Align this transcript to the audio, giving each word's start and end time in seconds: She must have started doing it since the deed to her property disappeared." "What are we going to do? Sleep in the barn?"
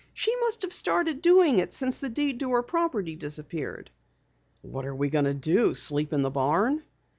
She 0.15 0.35
must 0.37 0.63
have 0.63 0.73
started 0.73 1.21
doing 1.21 1.59
it 1.59 1.73
since 1.73 1.99
the 1.99 2.09
deed 2.09 2.39
to 2.39 2.49
her 2.53 2.63
property 2.63 3.15
disappeared." 3.15 3.91
"What 4.63 4.87
are 4.87 4.95
we 4.95 5.09
going 5.09 5.25
to 5.25 5.35
do? 5.35 5.75
Sleep 5.75 6.11
in 6.11 6.23
the 6.23 6.31
barn?" 6.31 6.81